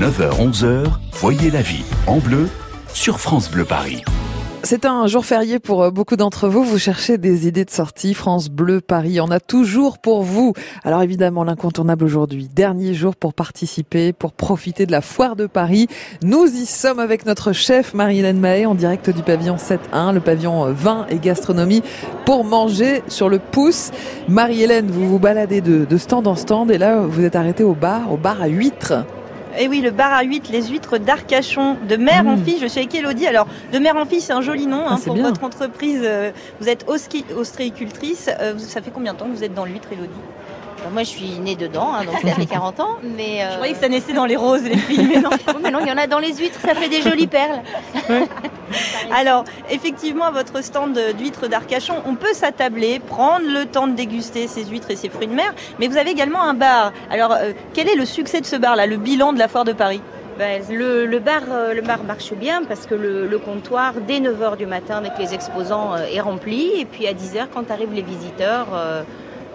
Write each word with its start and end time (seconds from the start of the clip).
9h-11h, 0.00 0.84
voyez 1.14 1.50
la 1.50 1.60
vie 1.60 1.82
en 2.06 2.18
bleu 2.18 2.48
sur 2.94 3.18
France 3.18 3.50
Bleu 3.50 3.64
Paris. 3.64 4.04
C'est 4.62 4.84
un 4.84 5.08
jour 5.08 5.24
férié 5.24 5.58
pour 5.58 5.82
euh, 5.82 5.90
beaucoup 5.90 6.14
d'entre 6.14 6.48
vous. 6.48 6.62
Vous 6.62 6.78
cherchez 6.78 7.18
des 7.18 7.48
idées 7.48 7.64
de 7.64 7.70
sortie. 7.70 8.14
France 8.14 8.48
Bleu 8.48 8.80
Paris 8.80 9.18
en 9.18 9.28
a 9.32 9.40
toujours 9.40 9.98
pour 9.98 10.22
vous. 10.22 10.52
Alors 10.84 11.02
évidemment, 11.02 11.42
l'incontournable 11.42 12.04
aujourd'hui. 12.04 12.48
Dernier 12.54 12.94
jour 12.94 13.16
pour 13.16 13.34
participer, 13.34 14.12
pour 14.12 14.30
profiter 14.30 14.86
de 14.86 14.92
la 14.92 15.00
foire 15.00 15.34
de 15.34 15.46
Paris. 15.46 15.88
Nous 16.22 16.46
y 16.46 16.64
sommes 16.64 17.00
avec 17.00 17.26
notre 17.26 17.52
chef 17.52 17.92
Marie-Hélène 17.92 18.38
Mahé 18.38 18.66
en 18.66 18.76
direct 18.76 19.10
du 19.10 19.24
pavillon 19.24 19.56
7.1, 19.56 20.14
le 20.14 20.20
pavillon 20.20 20.66
euh, 20.66 20.72
vin 20.72 21.06
et 21.10 21.18
gastronomie 21.18 21.82
pour 22.24 22.44
manger 22.44 23.02
sur 23.08 23.28
le 23.28 23.40
pouce. 23.40 23.90
Marie-Hélène, 24.28 24.92
vous 24.92 25.08
vous 25.08 25.18
baladez 25.18 25.60
de, 25.60 25.84
de 25.84 25.96
stand 25.96 26.28
en 26.28 26.36
stand 26.36 26.70
et 26.70 26.78
là, 26.78 27.00
vous 27.00 27.24
êtes 27.24 27.34
arrêté 27.34 27.64
au 27.64 27.74
bar, 27.74 28.12
au 28.12 28.16
bar 28.16 28.40
à 28.40 28.46
huîtres. 28.46 29.04
Et 29.58 29.64
eh 29.64 29.68
oui, 29.68 29.80
le 29.80 29.90
bar 29.90 30.12
à 30.12 30.22
huîtres, 30.22 30.52
les 30.52 30.68
huîtres 30.68 30.98
d'Arcachon, 30.98 31.78
de 31.88 31.96
mère 31.96 32.24
en 32.28 32.36
mmh. 32.36 32.44
fille. 32.44 32.58
Je 32.60 32.68
suis 32.68 32.78
avec 32.78 32.94
Elodie. 32.94 33.26
Alors, 33.26 33.48
de 33.72 33.78
mère 33.80 33.96
en 33.96 34.04
fille, 34.04 34.20
c'est 34.20 34.32
un 34.32 34.40
joli 34.40 34.68
nom 34.68 34.84
ah, 34.86 34.92
hein, 34.92 34.98
pour 35.04 35.16
votre 35.16 35.42
entreprise. 35.42 36.00
Euh, 36.04 36.30
vous 36.60 36.68
êtes 36.68 36.86
ostréicultrice. 36.88 38.30
Euh, 38.40 38.56
ça 38.56 38.80
fait 38.82 38.92
combien 38.92 39.14
de 39.14 39.18
temps 39.18 39.26
que 39.26 39.34
vous 39.34 39.42
êtes 39.42 39.54
dans 39.54 39.64
l'huître, 39.64 39.88
Elodie? 39.90 40.12
Moi, 40.92 41.02
je 41.02 41.08
suis 41.08 41.38
née 41.40 41.56
dedans, 41.56 41.92
hein, 41.94 42.04
donc 42.04 42.14
ça 42.22 42.34
fait 42.34 42.46
40 42.46 42.80
ans. 42.80 42.96
Mais 43.02 43.40
Je 43.50 43.54
croyais 43.56 43.74
que 43.74 43.80
ça 43.80 43.88
naissait 43.88 44.12
dans 44.12 44.26
les 44.26 44.36
roses, 44.36 44.62
les 44.62 44.76
filles. 44.76 45.08
Mais 45.08 45.20
non. 45.20 45.30
mais 45.62 45.70
non, 45.70 45.80
il 45.80 45.88
y 45.88 45.92
en 45.92 45.98
a 45.98 46.06
dans 46.06 46.18
les 46.18 46.34
huîtres, 46.34 46.60
ça 46.60 46.74
fait 46.74 46.88
des 46.88 47.02
jolies 47.02 47.26
perles. 47.26 47.62
Alors, 49.12 49.44
effectivement, 49.70 50.26
à 50.26 50.30
votre 50.30 50.62
stand 50.62 50.98
d'huîtres 51.16 51.48
d'Arcachon, 51.48 51.94
on 52.06 52.14
peut 52.14 52.32
s'attabler, 52.32 53.00
prendre 53.00 53.46
le 53.46 53.66
temps 53.66 53.86
de 53.86 53.92
déguster 53.94 54.46
ces 54.46 54.64
huîtres 54.64 54.90
et 54.90 54.96
ces 54.96 55.08
fruits 55.08 55.26
de 55.26 55.34
mer, 55.34 55.54
mais 55.78 55.88
vous 55.88 55.96
avez 55.96 56.10
également 56.10 56.42
un 56.42 56.54
bar. 56.54 56.92
Alors, 57.10 57.32
euh, 57.32 57.52
quel 57.74 57.88
est 57.88 57.94
le 57.94 58.04
succès 58.04 58.40
de 58.40 58.46
ce 58.46 58.56
bar-là, 58.56 58.86
le 58.86 58.96
bilan 58.96 59.32
de 59.32 59.38
la 59.38 59.48
foire 59.48 59.64
de 59.64 59.72
Paris? 59.72 60.00
Ben, 60.38 60.62
le, 60.70 61.18
bar, 61.18 61.42
euh, 61.50 61.74
le 61.74 61.82
bar 61.82 62.04
marche 62.04 62.32
bien 62.32 62.62
parce 62.62 62.86
que 62.86 62.94
le, 62.94 63.38
comptoir, 63.38 63.94
dès 64.06 64.20
9h 64.20 64.56
du 64.56 64.66
matin 64.66 64.96
avec 64.96 65.12
les 65.18 65.34
exposants, 65.34 65.94
euh, 65.94 66.04
est 66.12 66.20
rempli. 66.20 66.70
Et 66.80 66.84
puis 66.84 67.08
à 67.08 67.12
10h, 67.12 67.46
quand 67.52 67.70
arrivent 67.70 67.92
les 67.92 68.02
visiteurs, 68.02 68.68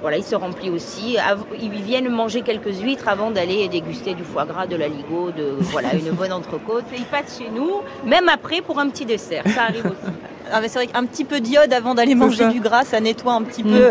voilà, 0.04 0.18
il 0.18 0.24
se 0.24 0.36
remplit 0.36 0.70
aussi. 0.70 1.18
Ils 1.60 1.82
viennent 1.82 2.10
manger 2.10 2.42
quelques 2.42 2.82
huîtres 2.82 3.08
avant 3.08 3.32
d'aller 3.32 3.68
déguster 3.70 4.14
du 4.14 4.24
foie 4.24 4.46
gras, 4.46 4.68
de 4.68 4.76
la 4.76 4.88
ligo, 4.88 5.32
de 5.32 5.56
voilà 5.72 5.96
une 5.96 6.12
bonne 6.12 6.34
entrecôte. 6.34 6.84
Et 6.94 6.98
ils 6.98 7.06
passent 7.06 7.40
chez 7.40 7.50
nous, 7.50 7.82
même 8.06 8.30
après 8.30 8.62
pour 8.62 8.80
un 8.80 8.90
petit 8.90 9.06
dessert. 9.06 9.44
Ça 9.56 9.64
arrive 9.64 9.86
aussi. 9.86 10.14
Ah, 10.52 10.60
c'est 10.64 10.74
vrai 10.74 10.88
qu'un 10.88 11.06
petit 11.06 11.24
peu 11.24 11.40
d'iode 11.40 11.74
avant 11.74 11.96
d'aller 11.96 12.16
manger 12.16 12.48
du 12.50 12.60
gras, 12.60 12.84
ça 12.84 13.00
nettoie 13.00 13.34
un 13.34 13.44
petit 13.44 13.64
mm. 13.64 13.72
peu, 13.72 13.90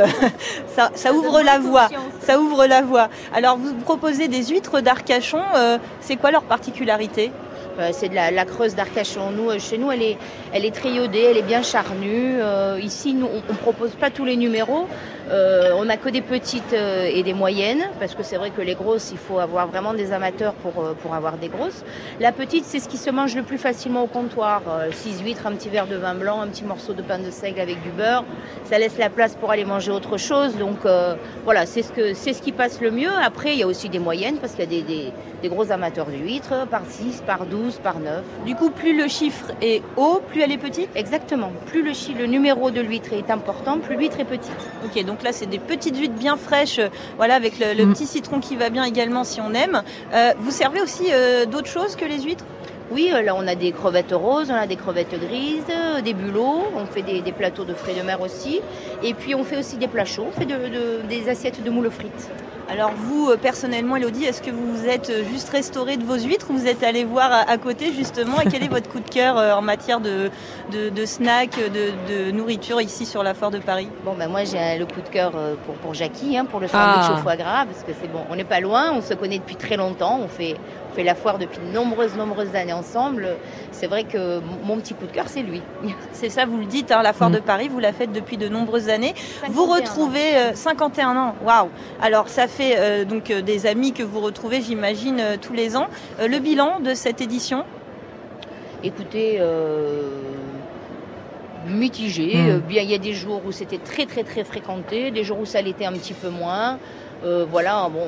ça, 0.95 1.13
ouvre 1.13 1.43
la 1.43 1.59
voie. 1.59 1.89
Ça 2.21 2.39
ouvre 2.39 2.67
la 2.67 2.83
voie. 2.83 3.09
Alors 3.35 3.57
vous 3.57 3.75
proposez 3.75 4.29
des 4.29 4.45
huîtres 4.45 4.81
d'Arcachon. 4.81 5.43
Euh, 5.57 5.79
c'est 6.01 6.17
quoi 6.17 6.31
leur 6.31 6.43
particularité? 6.43 7.33
Euh, 7.79 7.89
c'est 7.93 8.11
de 8.11 8.15
la, 8.15 8.45
creuse 8.45 8.75
d'Arcachon. 8.75 9.31
Nous, 9.31 9.51
euh, 9.51 9.59
chez 9.59 9.79
nous, 9.79 9.91
elle 9.91 10.03
est, 10.03 10.19
elle 10.53 10.67
est 10.67 10.75
triodée, 10.75 11.27
elle 11.31 11.39
est 11.39 11.43
bien 11.43 11.63
charnue. 11.63 12.37
ici, 12.81 13.15
nous, 13.15 13.27
on, 13.27 13.53
ne 13.53 13.59
propose 13.59 13.93
pas 13.93 14.11
tous 14.11 14.25
les 14.25 14.37
numéros. 14.37 14.87
Euh, 15.31 15.71
on 15.77 15.85
n'a 15.85 15.97
que 15.97 16.09
des 16.09 16.21
petites 16.21 16.73
euh, 16.73 17.09
et 17.13 17.23
des 17.23 17.33
moyennes, 17.33 17.83
parce 18.01 18.15
que 18.15 18.23
c'est 18.23 18.37
vrai 18.37 18.51
que 18.51 18.61
les 18.61 18.75
grosses, 18.75 19.11
il 19.13 19.19
faut 19.19 19.39
avoir 19.39 19.69
vraiment 19.69 19.95
des 19.95 20.13
amateurs 20.13 20.55
pour, 20.55 20.85
euh, 20.85 20.95
pour 20.95 21.15
avoir 21.15 21.37
des 21.39 21.49
grosses. 21.49 21.85
La 22.21 22.33
petite, 22.33 22.65
c'est 22.65 22.81
ce 22.81 22.89
qui 22.89 22.97
se 22.97 23.11
mange 23.11 23.37
le 23.37 23.43
plus 23.43 23.59
facilement 23.59 24.03
au 24.03 24.07
comptoir. 24.07 24.63
6 24.91 25.23
huîtres, 25.23 25.47
un 25.47 25.53
petit 25.53 25.69
verre 25.69 25.87
de 25.87 25.97
vin 25.97 26.15
blanc, 26.15 26.41
un 26.41 26.49
petit 26.49 26.65
morceau 26.65 26.93
de 26.93 27.03
pain 27.03 27.19
de 27.19 27.31
seigle 27.31 27.61
avec 27.61 27.83
du 27.83 27.91
beurre. 27.91 28.25
Ça 28.65 28.79
laisse 28.79 28.99
la 28.99 29.11
place 29.11 29.37
pour 29.37 29.51
aller 29.51 29.65
manger 29.65 29.91
autre 29.91 30.17
chose. 30.17 30.57
Donc 30.57 30.79
voilà, 31.45 31.67
c'est 31.67 31.83
ce, 31.83 31.93
que, 31.93 32.15
c'est 32.15 32.33
ce 32.33 32.43
qui 32.43 32.53
passe 32.53 32.81
le 32.81 32.91
mieux. 32.91 33.13
Après, 33.25 33.53
il 33.53 33.59
y 33.59 33.63
a 33.63 33.67
aussi 33.67 33.89
des 33.89 33.99
moyennes, 33.99 34.37
parce 34.39 34.55
qu'il 34.55 34.73
y 34.73 34.79
a 34.79 34.83
des, 34.83 35.13
des, 35.43 35.49
gros 35.49 35.71
amateurs 35.71 36.07
d'huîtres, 36.07 36.67
par 36.69 36.83
6, 36.89 37.23
par 37.27 37.47
12, 37.47 37.81
par 37.83 37.99
9. 37.99 38.23
Du 38.47 38.55
coup, 38.55 38.71
plus 38.71 38.97
le 38.97 39.09
chiffre 39.09 39.47
est 39.61 39.83
haut, 39.97 40.21
plus 40.29 40.43
elle 40.43 40.53
est 40.53 40.59
petite? 40.59 40.89
Exactement. 40.95 41.53
Plus 41.67 41.83
le, 41.83 41.93
le 42.19 42.27
numéro 42.27 42.71
de 42.71 42.81
l'huître 42.81 43.13
est 43.13 43.31
important, 43.31 43.79
plus 43.79 43.97
l'huître 43.97 44.21
est 44.21 44.25
petite. 44.25 44.53
Ok, 44.85 45.05
donc 45.05 45.12
là, 45.23 45.33
c'est 45.33 45.47
des 45.47 45.59
petites 45.59 45.97
huîtres 45.97 46.15
bien 46.15 46.37
fraîches, 46.37 46.79
euh, 46.79 46.89
voilà, 47.17 47.35
avec 47.35 47.59
le, 47.59 47.85
mm. 47.85 47.93
petit 47.93 48.07
citron 48.07 48.41
qui 48.41 48.57
va 48.57 48.71
bien 48.71 48.85
également 48.85 49.25
si 49.25 49.41
on 49.41 49.53
aime. 49.55 49.83
Euh, 50.13 50.33
vous 50.39 50.51
servez 50.51 50.81
aussi 50.81 51.05
euh, 51.11 51.47
d'autres 51.47 51.69
choses 51.69 51.97
que 51.97 52.05
les 52.05 52.21
huîtres? 52.21 52.45
Oui, 52.93 53.11
là 53.11 53.35
on 53.37 53.47
a 53.47 53.55
des 53.55 53.73
crevettes 53.73 54.13
roses, 54.13 54.51
on 54.51 54.55
a 54.55 54.67
des 54.67 54.77
crevettes 54.77 55.19
grises, 55.19 55.65
des 56.05 56.15
bulots, 56.15 56.65
on 56.77 56.87
fait 56.87 57.03
des, 57.03 57.33
plateaux 57.33 57.65
de 57.65 57.75
fruits 57.75 57.95
de 57.95 58.03
mer 58.03 58.21
aussi. 58.21 58.61
Et 59.03 59.15
puis 59.15 59.35
on 59.35 59.45
fait 59.45 59.57
aussi 59.57 59.77
des 59.77 59.89
plats 59.89 60.05
chauds, 60.05 60.27
on 60.29 60.33
fait 60.33 60.47
des 60.47 61.29
assiettes 61.29 61.63
de 61.63 61.71
moules 61.71 61.91
frites. 61.91 62.31
Alors 62.73 62.93
vous, 62.97 63.29
euh, 63.29 63.37
personnellement, 63.37 63.97
Elodie, 63.97 64.25
est-ce 64.25 64.41
que 64.41 64.51
vous 64.51 64.75
vous 64.75 64.87
êtes 64.87 65.11
euh, 65.11 65.25
juste 65.31 65.51
restauré 65.51 65.99
de 65.99 66.05
vos 66.05 66.17
huîtres 66.17 66.47
ou 66.49 66.55
vous 66.55 66.67
êtes 66.67 66.83
allé 66.83 67.05
voir 67.05 67.31
à, 67.31 67.59
côté 67.59 67.93
justement 67.93 68.41
Et 68.41 68.49
quel 68.49 68.63
est 68.63 68.69
votre 68.69 68.89
coup 68.89 69.01
de 69.01 69.11
cœur 69.11 69.37
euh, 69.37 69.53
en 69.53 69.61
matière 69.61 70.01
de, 70.01 70.31
de, 70.71 71.05
snacks, 71.05 71.59
de, 71.59 72.31
nourriture 72.31 72.81
ici 72.81 73.05
sur 73.05 73.23
la 73.23 73.35
foire 73.35 73.51
de 73.51 73.59
Paris? 73.59 73.89
Bon, 74.05 74.15
ben 74.15 74.29
moi 74.29 74.45
j'ai 74.45 74.79
le 74.79 74.87
coup 74.87 75.03
de 75.03 75.09
cœur 75.09 75.33
pour, 75.67 75.75
pour 75.75 75.93
Jackie, 75.93 76.39
hein, 76.39 76.47
pour 76.47 76.61
le 76.61 76.67
sandwich 76.69 77.11
ah. 77.11 77.15
au 77.15 77.17
foie 77.19 77.37
gras, 77.37 77.67
parce 77.67 77.83
que 77.83 77.93
c'est 78.01 78.11
bon, 78.11 78.21
on 78.31 78.37
n'est 78.37 78.45
pas 78.45 78.61
loin, 78.61 78.93
on 78.93 79.03
se 79.03 79.13
connaît 79.13 79.39
depuis 79.39 79.57
très 79.57 79.77
longtemps, 79.77 80.21
on 80.23 80.29
fait, 80.29 80.57
on 80.91 80.95
fait 80.95 81.05
la 81.05 81.15
foire 81.15 81.39
depuis 81.39 81.59
de 81.59 81.75
nombreuses, 81.75 82.17
nombreuses 82.17 82.55
années 82.55 82.73
ensemble. 82.83 83.37
C'est 83.71 83.87
vrai 83.87 84.05
que 84.05 84.41
mon 84.65 84.77
petit 84.77 84.95
coup 84.95 85.07
de 85.07 85.13
cœur, 85.13 85.27
c'est 85.29 85.43
lui. 85.43 85.63
C'est 86.13 86.29
ça, 86.29 86.45
vous 86.45 86.59
le 86.59 86.67
dites, 86.67 86.91
hein, 86.93 87.03
la 87.03 87.13
foire 87.13 87.31
mm. 87.31 87.35
de 87.35 87.39
Paris, 87.39 87.69
vous 87.69 87.79
la 87.79 87.93
faites 87.93 88.13
depuis 88.13 88.37
de 88.37 88.49
nombreuses 88.49 88.89
années. 88.89 89.15
Vous 89.49 89.67
retrouvez 89.67 90.55
51 90.55 91.17
ans, 91.17 91.35
waouh 91.45 91.69
Alors 92.01 92.29
ça 92.29 92.49
fait 92.49 92.75
euh, 92.77 93.05
donc 93.05 93.31
euh, 93.31 93.43
des 93.43 93.67
amis 93.67 93.93
que 93.93 94.03
vous 94.03 94.21
retrouvez, 94.21 94.61
j'imagine, 94.61 95.21
euh, 95.21 95.37
tous 95.41 95.53
les 95.53 95.77
ans. 95.77 95.87
le 96.21 96.39
bilan 96.39 96.81
de 96.81 96.95
cette 96.95 97.21
édition? 97.21 97.65
Écoutez, 98.85 99.41
mitigé. 101.67 102.37
Hmm. 102.37 102.59
bien, 102.59 102.83
il 102.83 102.91
y 102.91 102.95
a 102.95 102.99
des 102.99 103.13
jours 103.13 103.43
où 103.47 103.53
c'était 103.53 103.79
très 103.79 104.07
très 104.07 104.25
très 104.25 104.43
fréquenté, 104.43 105.13
des 105.13 105.23
jours 105.23 105.39
où 105.39 105.45
ça 105.45 105.63
l'était 105.63 105.87
un 105.87 105.93
petit 105.93 106.15
peu 106.15 106.29
moins. 106.29 106.79
Voilà, 107.51 107.89
bon, 107.93 108.07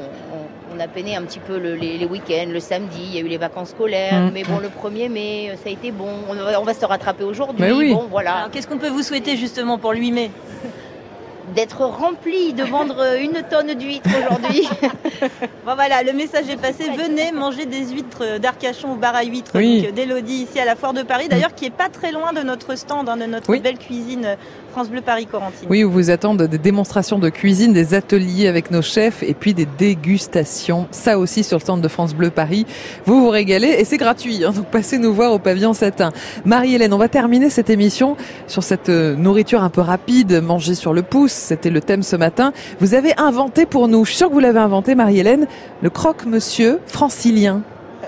on, 0.75 0.81
a 0.81 0.89
peiné 0.89 1.17
un 1.17 1.23
petit 1.23 1.39
peu 1.39 1.57
les, 1.57 2.05
week-ends, 2.05 2.51
le 2.51 2.61
samedi, 2.61 3.01
il 3.01 3.15
y 3.15 3.19
a 3.19 3.21
eu 3.21 3.29
les 3.29 3.39
vacances 3.39 3.71
scolaires, 3.71 4.21
hmm. 4.21 4.31
mais 4.33 4.43
bon, 4.43 4.59
le 4.59 4.69
1er 4.69 5.09
mai, 5.09 5.53
ça 5.63 5.69
a 5.69 5.73
été 5.73 5.93
bon. 5.93 6.09
On, 6.29 6.63
va 6.63 6.75
se 6.75 6.85
rattraper 6.85 7.25
aujourd'hui. 7.25 7.73
Oui. 7.73 7.95
Bon, 7.95 8.07
voilà. 8.11 8.49
Qu'est-ce 8.53 8.67
qu'on 8.67 8.79
peut 8.79 8.89
vous 8.89 9.03
souhaiter 9.03 9.37
justement 9.37 9.79
pour 9.79 9.93
le 9.93 9.99
8 9.99 10.13
mai? 10.13 10.31
D'être 11.55 11.83
rempli, 11.83 12.53
de 12.53 12.65
vendre 12.65 13.17
une 13.21 13.43
tonne 13.49 13.75
d'huîtres 13.75 14.11
aujourd'hui. 14.19 14.69
bon 15.67 15.75
voilà, 15.75 16.03
le 16.03 16.13
message 16.13 16.49
est 16.49 16.61
passé. 16.61 16.85
Venez 16.97 17.33
manger 17.33 17.67
des 17.67 17.87
huîtres 17.87 18.39
d'Arcachon 18.39 18.93
au 18.93 18.97
bar 18.97 19.15
à 19.15 19.25
huîtres 19.25 19.53
d'Elodie 19.93 20.47
ici 20.49 20.59
à 20.59 20.65
la 20.65 20.77
Foire 20.77 20.93
de 20.93 21.03
Paris, 21.03 21.29
d'ailleurs 21.29 21.55
qui 21.55 21.67
est 21.67 21.71
pas 21.71 21.89
très 21.89 22.13
loin 22.13 22.33
de 22.33 22.41
notre 22.41 22.77
stand, 22.77 23.09
hein, 23.09 23.17
de 23.17 23.27
notre 23.27 23.57
belle 23.57 23.79
cuisine 23.79 24.37
France 24.75 24.91
Bleu 24.91 25.03
Paris 25.03 25.27
Corentine. 25.27 25.69
Oui, 25.71 25.85
où 25.85 25.91
vous 25.93 26.11
attendent 26.11 26.43
des 26.43 26.59
démonstrations 26.59 27.21
de 27.21 27.29
cuisine, 27.29 27.73
des 27.73 27.95
ateliers 27.95 28.49
avec 28.49 28.73
nos 28.73 28.83
chefs 28.83 29.23
et 29.23 29.33
puis 29.33 29.55
des 29.55 29.67
dégustations. 29.67 30.89
Ça 30.91 31.17
aussi 31.17 31.45
sur 31.45 31.59
le 31.59 31.61
stand 31.61 31.81
de 31.81 31.87
France 31.87 32.13
Bleu 32.13 32.31
Paris. 32.31 32.67
Vous 33.07 33.21
vous 33.21 33.29
régalez 33.29 33.69
et 33.69 33.85
c'est 33.85 33.99
gratuit. 33.99 34.45
Hein, 34.45 34.51
donc 34.51 34.67
passez 34.67 34.99
nous 34.99 35.15
voir 35.15 35.33
au 35.33 35.39
pavillon 35.39 35.75
satin. 35.75 36.11
Marie-Hélène, 36.45 36.93
on 36.93 36.99
va 36.99 37.09
terminer 37.09 37.51
cette 37.51 37.71
émission 37.71 38.17
sur 38.49 38.65
cette 38.65 38.89
euh, 38.89 39.15
nourriture 39.15 39.63
un 39.63 39.71
peu 39.71 39.81
rapide, 39.81 40.43
manger 40.43 40.75
sur 40.75 40.93
le 40.93 41.03
pouce. 41.03 41.44
C'était 41.45 41.71
le 41.71 41.81
thème 41.81 42.03
ce 42.03 42.17
matin. 42.17 42.53
Vous 42.81 42.95
avez 42.95 43.13
inventé 43.19 43.67
pour 43.67 43.87
nous, 43.87 44.05
je 44.05 44.11
suis 44.11 44.19
sûre 44.19 44.29
que 44.29 44.35
vous 44.35 44.41
l'avez 44.41 44.59
inventé 44.59 44.95
Marie-Hélène, 44.95 45.47
le 45.83 45.91
croque-monsieur 45.91 46.81
francilien. 46.87 47.63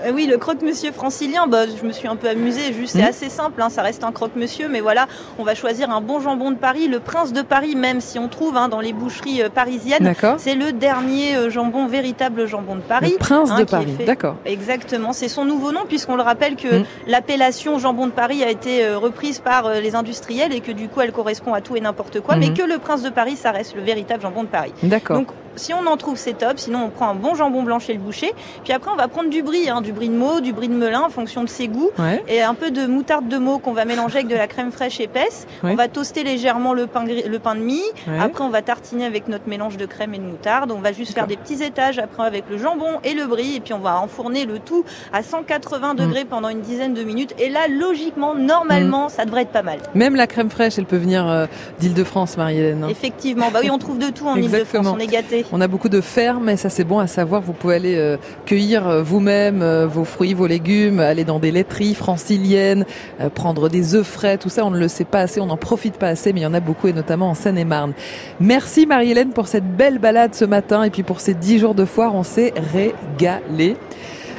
Euh, 0.05 0.11
oui, 0.13 0.27
le 0.27 0.37
croque-monsieur 0.37 0.91
francilien, 0.91 1.47
bah, 1.47 1.63
je 1.67 1.85
me 1.85 1.91
suis 1.91 2.07
un 2.07 2.15
peu 2.15 2.27
amusée. 2.27 2.73
Juste, 2.73 2.93
c'est 2.93 3.03
mmh. 3.03 3.09
assez 3.09 3.29
simple, 3.29 3.61
hein, 3.61 3.69
ça 3.69 3.81
reste 3.81 4.03
un 4.03 4.11
croque-monsieur, 4.11 4.67
mais 4.69 4.79
voilà, 4.79 5.07
on 5.39 5.43
va 5.43 5.55
choisir 5.55 5.89
un 5.89 6.01
bon 6.01 6.19
jambon 6.19 6.51
de 6.51 6.57
Paris, 6.57 6.87
le 6.87 6.99
Prince 6.99 7.33
de 7.33 7.41
Paris, 7.41 7.75
même 7.75 8.01
si 8.01 8.19
on 8.19 8.27
trouve 8.27 8.57
hein, 8.57 8.69
dans 8.69 8.79
les 8.79 8.93
boucheries 8.93 9.43
euh, 9.43 9.49
parisiennes. 9.49 10.13
C'est 10.37 10.55
le 10.55 10.71
dernier 10.71 11.35
euh, 11.35 11.49
jambon, 11.49 11.87
véritable 11.87 12.47
jambon 12.47 12.75
de 12.75 12.81
Paris. 12.81 13.13
Le 13.13 13.17
Prince 13.17 13.49
de 13.55 13.61
hein, 13.61 13.65
Paris, 13.65 13.95
d'accord. 14.05 14.35
Exactement, 14.45 15.13
c'est 15.13 15.29
son 15.29 15.45
nouveau 15.45 15.71
nom, 15.71 15.81
puisqu'on 15.87 16.15
le 16.15 16.23
rappelle 16.23 16.55
que 16.55 16.79
mmh. 16.79 16.85
l'appellation 17.07 17.79
jambon 17.79 18.07
de 18.07 18.11
Paris 18.11 18.43
a 18.43 18.49
été 18.49 18.87
reprise 18.87 19.39
par 19.39 19.69
les 19.69 19.95
industriels 19.95 20.53
et 20.53 20.61
que 20.61 20.71
du 20.71 20.87
coup, 20.87 21.01
elle 21.01 21.11
correspond 21.11 21.53
à 21.53 21.61
tout 21.61 21.75
et 21.75 21.81
n'importe 21.81 22.21
quoi, 22.21 22.35
mais 22.35 22.49
mmh. 22.49 22.53
que 22.53 22.63
le 22.63 22.77
Prince 22.77 23.03
de 23.03 23.09
Paris, 23.09 23.35
ça 23.35 23.51
reste 23.51 23.75
le 23.75 23.81
véritable 23.81 24.21
jambon 24.21 24.43
de 24.43 24.47
Paris. 24.47 24.73
D'accord 24.83 25.21
si 25.57 25.73
on 25.73 25.85
en 25.85 25.97
trouve, 25.97 26.17
c'est 26.17 26.37
top. 26.37 26.59
Sinon, 26.59 26.85
on 26.85 26.89
prend 26.89 27.09
un 27.09 27.15
bon 27.15 27.35
jambon 27.35 27.63
blanc 27.63 27.79
chez 27.79 27.93
le 27.93 27.99
boucher. 27.99 28.31
Puis 28.63 28.73
après, 28.73 28.91
on 28.91 28.95
va 28.95 29.07
prendre 29.07 29.29
du 29.29 29.43
brie, 29.43 29.69
hein, 29.69 29.81
du 29.81 29.91
brie 29.91 30.09
de 30.09 30.13
Meaux, 30.13 30.39
du 30.39 30.53
brie 30.53 30.67
de 30.67 30.73
Melun 30.73 31.01
en 31.01 31.09
fonction 31.09 31.43
de 31.43 31.49
ses 31.49 31.67
goûts. 31.67 31.91
Et 32.27 32.41
un 32.41 32.53
peu 32.53 32.71
de 32.71 32.85
moutarde 32.85 33.27
de 33.27 33.37
Meaux 33.37 33.59
qu'on 33.59 33.73
va 33.73 33.85
mélanger 33.85 34.17
avec 34.17 34.27
de 34.27 34.35
la 34.35 34.47
crème 34.47 34.71
fraîche 34.71 34.99
épaisse. 34.99 35.47
On 35.63 35.75
va 35.75 35.87
toaster 35.87 36.23
légèrement 36.23 36.73
le 36.73 36.87
pain, 36.87 37.05
le 37.05 37.39
pain 37.39 37.55
de 37.55 37.61
mie. 37.61 37.83
Après, 38.19 38.43
on 38.43 38.49
va 38.49 38.61
tartiner 38.61 39.05
avec 39.05 39.27
notre 39.27 39.47
mélange 39.47 39.77
de 39.77 39.85
crème 39.85 40.13
et 40.13 40.19
de 40.19 40.23
moutarde. 40.23 40.71
On 40.71 40.79
va 40.79 40.91
juste 40.91 41.13
faire 41.13 41.27
des 41.27 41.37
petits 41.37 41.63
étages 41.63 41.99
après 41.99 42.25
avec 42.25 42.45
le 42.49 42.57
jambon 42.57 42.99
et 43.03 43.13
le 43.13 43.25
brie. 43.25 43.55
Et 43.55 43.59
puis, 43.59 43.73
on 43.73 43.79
va 43.79 43.99
enfourner 43.99 44.45
le 44.45 44.59
tout 44.59 44.83
à 45.13 45.23
180 45.23 45.93
mm. 45.93 45.97
degrés 45.97 46.25
pendant 46.25 46.49
une 46.49 46.61
dizaine 46.61 46.93
de 46.93 47.03
minutes. 47.03 47.33
Et 47.39 47.49
là, 47.49 47.67
logiquement, 47.67 48.35
normalement, 48.35 49.07
mm. 49.07 49.09
ça 49.09 49.25
devrait 49.25 49.43
être 49.43 49.51
pas 49.51 49.63
mal. 49.63 49.79
Même 49.93 50.15
la 50.15 50.27
crème 50.27 50.49
fraîche, 50.49 50.77
elle 50.77 50.85
peut 50.85 50.97
venir 50.97 51.27
euh, 51.27 51.45
d'Île-de-France, 51.79 52.37
Marie-Hélène. 52.37 52.83
Hein. 52.83 52.89
Effectivement. 52.89 53.49
Bah 53.51 53.59
oui, 53.61 53.69
on 53.69 53.77
trouve 53.77 53.97
de 53.97 54.09
tout 54.09 54.27
en 54.27 54.35
Île-de-France. 54.35 54.87
On 54.87 54.99
est 54.99 55.07
gâtés. 55.07 55.45
On 55.51 55.61
a 55.61 55.67
beaucoup 55.67 55.87
de 55.87 56.01
fermes 56.01 56.49
et 56.49 56.57
ça 56.57 56.69
c'est 56.69 56.83
bon 56.83 56.99
à 56.99 57.07
savoir. 57.07 57.41
Vous 57.41 57.53
pouvez 57.53 57.75
aller 57.75 57.95
euh, 57.95 58.17
cueillir 58.45 58.87
euh, 58.87 59.01
vous-même 59.01 59.61
euh, 59.61 59.87
vos 59.87 60.03
fruits, 60.03 60.33
vos 60.33 60.47
légumes, 60.47 60.99
aller 60.99 61.23
dans 61.23 61.39
des 61.39 61.51
laiteries 61.51 61.95
franciliennes, 61.95 62.85
prendre 63.33 63.69
des 63.69 63.95
œufs 63.95 64.05
frais, 64.05 64.37
tout 64.37 64.49
ça 64.49 64.65
on 64.65 64.71
ne 64.71 64.79
le 64.79 64.87
sait 64.87 65.05
pas 65.05 65.21
assez, 65.21 65.39
on 65.39 65.45
n'en 65.45 65.57
profite 65.57 65.97
pas 65.97 66.09
assez, 66.09 66.33
mais 66.33 66.41
il 66.41 66.43
y 66.43 66.47
en 66.47 66.53
a 66.53 66.59
beaucoup 66.59 66.87
et 66.87 66.93
notamment 66.93 67.29
en 67.29 67.33
Seine-et-Marne. 67.33 67.93
Merci 68.39 68.85
Marie-Hélène 68.85 69.29
pour 69.29 69.47
cette 69.47 69.77
belle 69.77 69.99
balade 69.99 70.35
ce 70.35 70.45
matin 70.45 70.83
et 70.83 70.89
puis 70.89 71.03
pour 71.03 71.21
ces 71.21 71.33
dix 71.33 71.59
jours 71.59 71.75
de 71.75 71.85
foire, 71.85 72.13
on 72.13 72.23
s'est 72.23 72.53
régalé. 72.73 73.77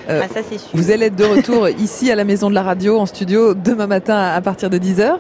Ah, 0.09 0.23
ça, 0.33 0.43
sûr. 0.43 0.59
Vous 0.73 0.91
allez 0.91 1.07
être 1.07 1.17
de 1.17 1.25
retour 1.25 1.69
ici 1.79 2.11
à 2.11 2.17
la 2.17 2.25
maison 2.25 2.49
de 2.49 2.55
la 2.55 2.63
radio 2.63 2.99
en 2.99 3.07
studio 3.07 3.55
demain 3.55 3.87
matin 3.87 4.17
à 4.17 4.41
partir 4.41 4.71
de 4.71 4.79
10h. 4.79 5.19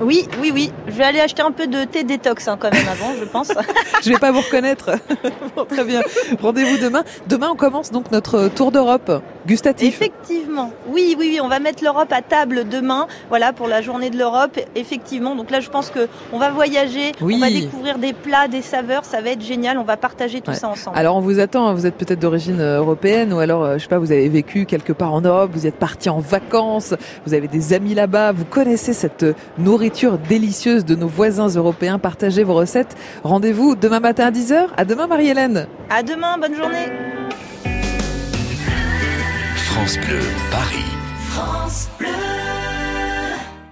Oui, 0.00 0.26
oui, 0.40 0.50
oui. 0.52 0.72
Je 0.88 0.92
vais 0.92 1.04
aller 1.04 1.20
acheter 1.20 1.42
un 1.42 1.52
peu 1.52 1.66
de 1.66 1.84
thé 1.84 2.04
détox 2.04 2.48
hein, 2.48 2.56
quand 2.58 2.72
même 2.72 2.88
avant, 2.88 3.12
je 3.18 3.24
pense. 3.24 3.52
je 4.02 4.10
vais 4.10 4.18
pas 4.18 4.32
vous 4.32 4.40
reconnaître. 4.40 4.92
très 5.68 5.84
bien. 5.84 6.00
Rendez-vous 6.40 6.78
demain. 6.78 7.04
Demain, 7.28 7.48
on 7.52 7.56
commence 7.56 7.92
donc 7.92 8.10
notre 8.10 8.48
tour 8.48 8.72
d'Europe 8.72 9.22
gustatif. 9.46 10.00
Effectivement. 10.00 10.72
Oui, 10.88 11.14
oui, 11.18 11.28
oui. 11.32 11.40
On 11.42 11.48
va 11.48 11.60
mettre 11.60 11.84
l'Europe 11.84 12.12
à 12.12 12.22
table 12.22 12.68
demain. 12.68 13.06
Voilà 13.28 13.52
pour 13.52 13.68
la 13.68 13.82
journée 13.82 14.10
de 14.10 14.18
l'Europe. 14.18 14.58
Effectivement. 14.74 15.36
Donc 15.36 15.50
là, 15.50 15.60
je 15.60 15.70
pense 15.70 15.90
que 15.90 16.08
on 16.32 16.38
va 16.38 16.50
voyager. 16.50 17.12
On 17.20 17.38
va 17.38 17.50
découvrir 17.50 17.98
des 17.98 18.12
plats, 18.12 18.48
des 18.48 18.62
saveurs. 18.62 19.04
Ça 19.04 19.20
va 19.20 19.30
être 19.30 19.42
génial. 19.42 19.78
On 19.78 19.84
va 19.84 19.96
partager 19.96 20.40
tout 20.40 20.54
ça 20.54 20.68
ensemble. 20.68 20.98
Alors, 20.98 21.16
on 21.16 21.20
vous 21.20 21.38
attend. 21.38 21.72
Vous 21.74 21.86
êtes 21.86 21.96
peut-être 21.96 22.20
d'origine 22.20 22.60
euh, 22.60 22.78
européenne 22.78 23.32
ou 23.32 23.38
alors, 23.38 23.62
euh, 23.62 23.74
je 23.78 23.82
sais 23.82 23.88
pas, 23.88 23.98
vous 23.98 24.12
avez 24.12 24.28
vécu 24.28 24.66
quelque 24.66 24.92
part 24.92 25.12
en 25.12 25.20
Europe. 25.20 25.50
Vous 25.52 25.66
êtes 25.66 25.76
parti 25.76 26.08
en 26.08 26.18
vacances. 26.18 26.94
Vous 27.26 27.34
avez 27.34 27.48
des 27.48 27.72
amis 27.74 27.94
là-bas. 27.94 28.32
Vous 28.32 28.44
connaissez 28.44 28.92
cette 28.92 29.24
nourriture 29.58 29.73
nourriture 29.74 30.18
délicieuse 30.18 30.84
de 30.84 30.94
nos 30.94 31.08
voisins 31.08 31.48
européens. 31.48 31.98
Partagez 31.98 32.44
vos 32.44 32.54
recettes. 32.54 32.94
Rendez-vous 33.24 33.74
demain 33.74 33.98
matin 33.98 34.26
à 34.26 34.30
10h. 34.30 34.68
À 34.76 34.84
demain, 34.84 35.08
Marie-Hélène. 35.08 35.66
À 35.90 36.04
demain, 36.04 36.38
bonne 36.38 36.54
journée. 36.54 36.86
France 39.56 39.98
Bleu, 39.98 40.20
Paris. 40.52 40.92
France 41.28 41.88
Bleu. 41.98 42.33